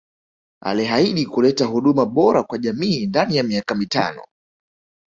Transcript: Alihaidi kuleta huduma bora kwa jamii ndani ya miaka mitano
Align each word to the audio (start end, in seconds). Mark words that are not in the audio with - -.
Alihaidi 0.63 1.25
kuleta 1.25 1.65
huduma 1.65 2.05
bora 2.05 2.43
kwa 2.43 2.57
jamii 2.57 3.05
ndani 3.05 3.35
ya 3.35 3.43
miaka 3.43 3.75
mitano 3.75 4.21